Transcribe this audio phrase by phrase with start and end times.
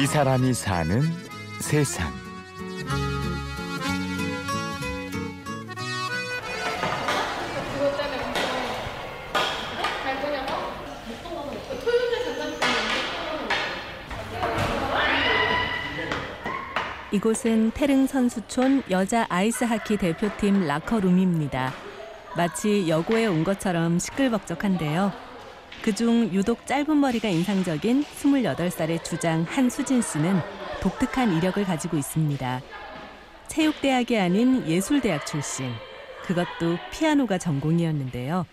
[0.00, 1.02] 이 사람이 사는
[1.58, 2.10] 세상.
[17.12, 21.74] 이곳은 태릉 선수촌 여자 아이스하키 대표팀 라커룸입니다.
[22.38, 25.29] 마치 여고에 온 것처럼 시끌벅적한데요.
[25.82, 30.38] 그중 유독 짧은 머리가 인상적인 28살의 주장 한수진 씨는
[30.82, 32.60] 독특한 이력을 가지고 있습니다.
[33.48, 35.70] 체육대학이 아닌 예술대학 출신.
[36.24, 38.44] 그것도 피아노가 전공이었는데요.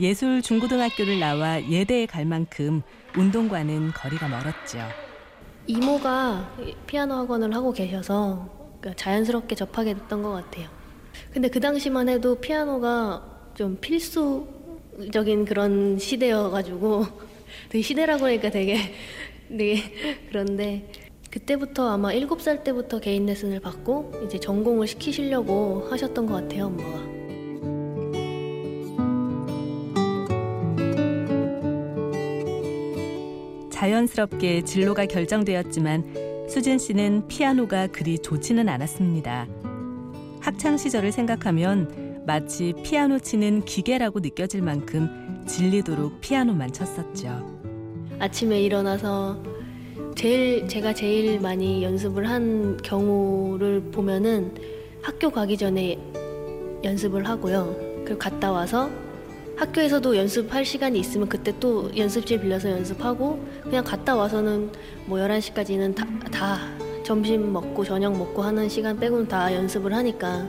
[0.00, 2.82] 예술 중고등학교를 나와 예대에 갈 만큼
[3.16, 4.78] 운동과는 거리가 멀었죠.
[5.66, 6.56] 이모가
[6.86, 8.48] 피아노 학원을 하고 계셔서
[8.80, 10.68] 그러니까 자연스럽게 접하게 됐던 것 같아요.
[11.32, 13.22] 근데 그 당시만 해도 피아노가
[13.54, 14.57] 좀 필수
[15.12, 17.06] 적인 그런 시대여가지고
[17.70, 18.76] 되게 시대라고 하니까 되게
[19.48, 19.82] 되게
[20.28, 20.90] 그런데
[21.30, 27.18] 그때부터 아마 7살 때부터 개인 레슨을 받고 이제 전공을 시키시려고 하셨던 것 같아요, 엄마가.
[33.70, 39.46] 자연스럽게 진로가 결정되었지만 수진 씨는 피아노가 그리 좋지는 않았습니다.
[40.40, 47.58] 학창 시절을 생각하면 마치 피아노 치는 기계라고 느껴질 만큼 질리도록 피아노만 쳤었죠.
[48.18, 49.42] 아침에 일어나서
[50.14, 54.54] 제일 제가 제일 많이 연습을 한 경우를 보면은
[55.00, 55.98] 학교 가기 전에
[56.84, 57.74] 연습을 하고요.
[58.04, 58.90] 그리고 갔다 와서
[59.56, 64.70] 학교에서도 연습할 시간이 있으면 그때 또 연습실 빌려서 연습하고 그냥 갔다 와서는
[65.06, 66.58] 뭐 11시까지는 다, 다
[67.02, 70.46] 점심 먹고 저녁 먹고 하는 시간 빼고는 다 연습을 하니까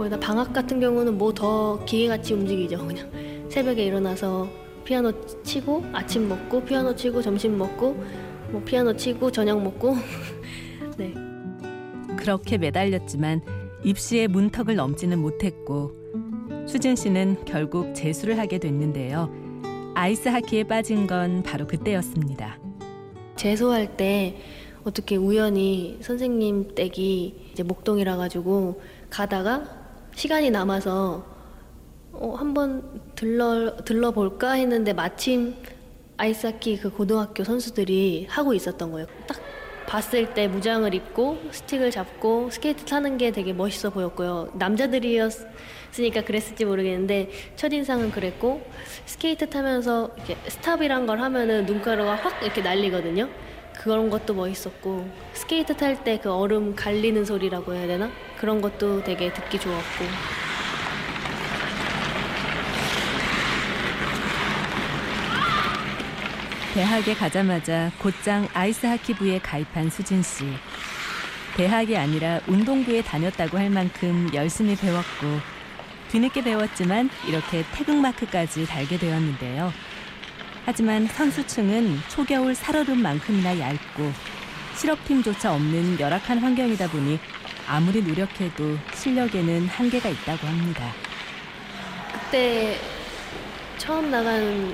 [0.00, 3.10] 거기다 방학 같은 경우는 뭐 더 기계같이 움직이죠 그냥
[3.50, 4.48] 새벽에 일어나서
[4.84, 8.02] 피아노 치고 아침 먹고 피아노 치고 점심 먹고
[8.50, 9.94] 뭐 피아노 치고 저녁 먹고
[10.96, 11.14] 네
[12.16, 13.42] 그렇게 매달렸지만
[13.84, 15.92] 입시의 문턱을 넘지는 못했고
[16.66, 19.30] 수진 씨는 결국 재수를 하게 됐는데요.
[19.94, 22.58] 아이스 하키에 빠진 건 바로 그때였습니다.
[23.36, 24.36] 재수할 때
[24.84, 29.79] 어떻게 우연히 선생님 댁이 이제 목동이라 가지고 가다가
[30.20, 31.24] 시간이 남아서
[32.12, 35.54] 어, 한번 들러 들러 볼까 했는데 마침
[36.18, 39.06] 아이스하키 그 고등학교 선수들이 하고 있었던 거예요.
[39.26, 39.40] 딱
[39.86, 44.50] 봤을 때 무장을 입고 스틱을 잡고 스케이트 타는 게 되게 멋있어 보였고요.
[44.56, 48.60] 남자들이었으니까 그랬을지 모르겠는데 첫인상은 그랬고
[49.06, 53.26] 스케이트 타면서 이렇게 스탑이란 걸 하면은 눈가루가 확 이렇게 날리거든요.
[53.80, 58.10] 그런 것도 멋있었고 스케이트 탈 때 그 얼음 갈리는 소리라고 해야 되나?
[58.38, 60.04] 그런 것도 되게 듣기 좋았고
[66.74, 70.44] 대학에 가자마자 곧장 아이스하키부에 가입한 수진 씨.
[71.56, 75.26] 대학이 아니라 운동부에 다녔다고 할 만큼 열심히 배웠고
[76.10, 79.72] 뒤늦게 배웠지만 이렇게 태극마크까지 달게 되었는데요.
[80.70, 84.12] 하지만 선수층은 초겨울 살얼음만큼이나 얇고
[84.76, 87.18] 실업팀조차 없는 열악한 환경이다 보니
[87.66, 90.92] 아무리 노력해도 실력에는 한계가 있다고 합니다.
[92.12, 92.78] 그때
[93.78, 94.72] 처음 나간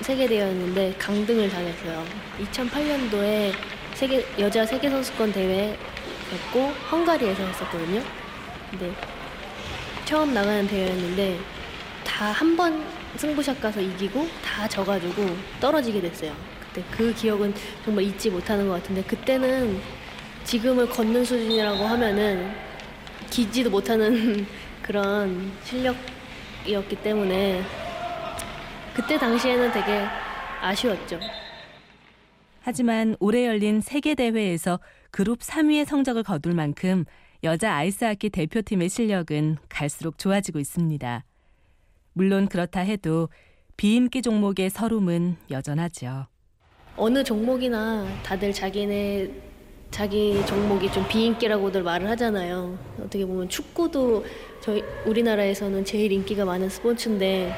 [0.00, 2.04] 세계대회였는데 강등을 당했어요.
[2.52, 3.52] 2008년도에
[3.94, 8.02] 세계 여자 세계 선수권 대회였고 헝가리에서 했었거든요.
[8.72, 8.92] 근데
[10.04, 11.38] 처음 나가는 대회였는데
[12.04, 12.84] 다 한 번
[13.16, 15.26] 승부샷 가서 이기고 다 져가지고
[15.60, 16.34] 떨어지게 됐어요.
[16.60, 17.52] 그때 그 기억은
[17.84, 19.80] 정말 잊지 못하는 것 같은데 그때는
[20.44, 22.52] 지금을 걷는 수준이라고 하면은
[23.30, 24.46] 기지도 못하는
[24.82, 27.62] 그런 실력이었기 때문에
[28.94, 30.06] 그때 당시에는 되게
[30.60, 31.20] 아쉬웠죠.
[32.62, 37.04] 하지만 올해 열린 세계 대회에서 그룹 3위의 성적을 거둘 만큼
[37.42, 41.24] 여자 아이스하키 대표팀의 실력은 갈수록 좋아지고 있습니다.
[42.12, 43.28] 물론 그렇다 해도
[43.76, 46.26] 비인기 종목의 서름은 여전하죠.
[46.96, 49.30] 어느 종목이나 다들 자기네
[49.90, 52.78] 자기 종목이 좀 비인기라고들 말을 하잖아요.
[52.98, 54.24] 어떻게 보면 축구도
[54.60, 57.52] 저희 우리나라에서는 제일 인기가 많은 스포츠인데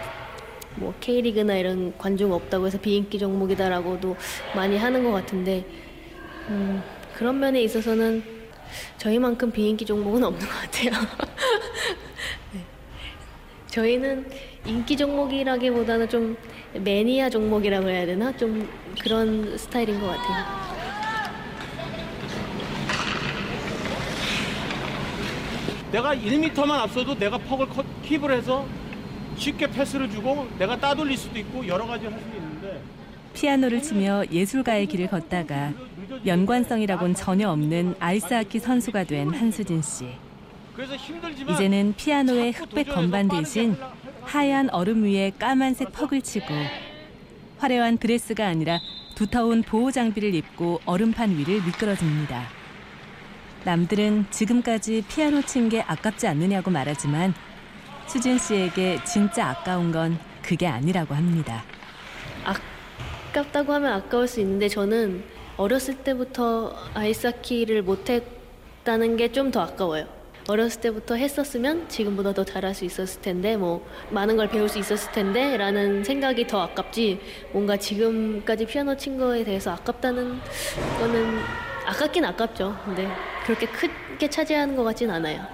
[0.76, 4.16] 뭐 K리그나 이런 관중 없다고 해서 비인기 종목이다라고도
[4.54, 5.66] 많이 하는 것 같은데
[6.48, 6.82] 음,
[7.14, 8.22] 그런 면에 있어서는
[8.96, 10.90] 저희만큼 비인기 종목은 없는 것 같아요.
[13.72, 13.76] 네.
[13.76, 14.26] 저희는
[14.66, 16.36] 인기 종목이라기보다는 좀
[16.74, 18.36] 매니아 종목이라고 해야 되나?
[18.36, 18.68] 좀
[19.00, 20.62] 그런 스타일인 것 같아요.
[25.90, 27.66] 내가 1m만 앞서도 내가 퍽을
[28.06, 28.66] 킵을 해서
[29.36, 32.80] 쉽게 패스를 주고 내가 따돌릴 수도 있고 여러 가지 할 수도 있는데
[33.34, 35.72] 피아노를 치며 예술가의 길을 걷다가
[36.26, 40.31] 연관성이라곤 전혀 없는 아이스하키 선수가 된 한수진 씨.
[40.74, 43.76] 그래서 힘들지만 이제는 피아노의 흑백 건반 대신
[44.22, 46.46] 하얀 얼음 위에 까만색 퍽을 치고
[47.58, 48.78] 화려한 드레스가 아니라
[49.14, 52.46] 두터운 보호 장비를 입고 얼음판 위를 미끄러집니다.
[53.64, 57.34] 남들은 지금까지 피아노 친 게 아깝지 않느냐고 말하지만
[58.06, 61.62] 수진 씨에게 진짜 아까운 건 그게 아니라고 합니다.
[62.44, 65.22] 아깝다고 하면 아까울 수 있는데 저는
[65.56, 70.21] 어렸을 때부터 아이스하키를 못했다는 게 좀 더 아까워요.
[70.48, 75.12] 어렸을 때부터 했었으면 지금보다 더 잘할 수 있었을 텐데 뭐 많은 걸 배울 수 있었을
[75.12, 77.20] 텐데 라는 생각이 더 아깝지
[77.52, 80.40] 뭔가 지금까지 피아노 친 거에 대해서 아깝다는
[80.98, 81.38] 거는
[81.86, 82.76] 아깝긴 아깝죠.
[82.84, 83.08] 근데
[83.44, 85.44] 그렇게 크게 차지하는 것 같진 않아요.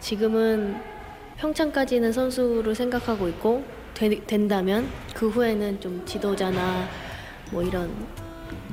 [0.00, 0.76] 지금은
[1.38, 3.64] 평창까지는 선수를 생각하고 있고
[3.94, 6.86] 되- 된다면 그 후에는 좀 지도자나
[7.50, 7.90] 뭐 이런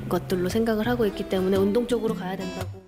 [0.08, 2.87] 것들로 생각을 하고 있기 때문에 운동 쪽으로 가야 된다고.